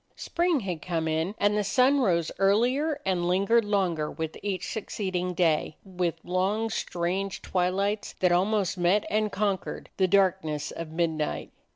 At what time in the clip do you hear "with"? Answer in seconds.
4.09-4.35, 5.83-6.15